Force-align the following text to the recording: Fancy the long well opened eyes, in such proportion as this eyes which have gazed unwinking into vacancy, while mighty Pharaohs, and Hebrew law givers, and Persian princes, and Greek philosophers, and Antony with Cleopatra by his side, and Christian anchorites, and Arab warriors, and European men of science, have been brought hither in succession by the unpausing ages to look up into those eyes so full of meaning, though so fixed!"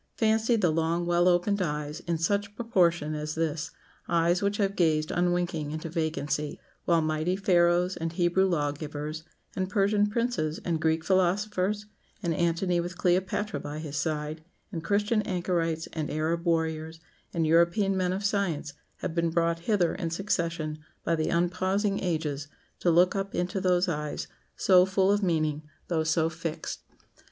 Fancy 0.15 0.55
the 0.55 0.71
long 0.71 1.05
well 1.05 1.27
opened 1.27 1.61
eyes, 1.61 1.99
in 1.99 2.17
such 2.17 2.55
proportion 2.55 3.13
as 3.13 3.35
this 3.35 3.69
eyes 4.07 4.41
which 4.41 4.57
have 4.57 4.75
gazed 4.75 5.11
unwinking 5.11 5.69
into 5.69 5.89
vacancy, 5.91 6.59
while 6.85 7.03
mighty 7.03 7.35
Pharaohs, 7.35 7.97
and 7.97 8.11
Hebrew 8.11 8.47
law 8.47 8.71
givers, 8.71 9.23
and 9.55 9.69
Persian 9.69 10.07
princes, 10.07 10.59
and 10.65 10.81
Greek 10.81 11.03
philosophers, 11.03 11.85
and 12.23 12.33
Antony 12.33 12.79
with 12.79 12.97
Cleopatra 12.97 13.59
by 13.59 13.77
his 13.77 13.95
side, 13.95 14.43
and 14.71 14.83
Christian 14.83 15.21
anchorites, 15.21 15.87
and 15.93 16.09
Arab 16.09 16.45
warriors, 16.45 16.99
and 17.31 17.45
European 17.45 17.95
men 17.95 18.11
of 18.11 18.25
science, 18.25 18.73
have 19.01 19.13
been 19.13 19.29
brought 19.29 19.59
hither 19.69 19.93
in 19.93 20.09
succession 20.09 20.79
by 21.03 21.15
the 21.15 21.29
unpausing 21.29 21.99
ages 21.99 22.47
to 22.79 22.89
look 22.89 23.15
up 23.15 23.35
into 23.35 23.61
those 23.61 23.87
eyes 23.87 24.25
so 24.55 24.83
full 24.83 25.11
of 25.11 25.21
meaning, 25.21 25.61
though 25.89 26.03
so 26.03 26.27
fixed!" 26.27 26.81